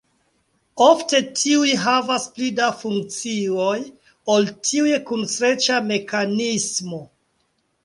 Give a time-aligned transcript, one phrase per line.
[0.85, 3.77] Ofte tiuj havas pli da funkcioj
[4.37, 7.05] ol tiuj kun streĉa mekanismo.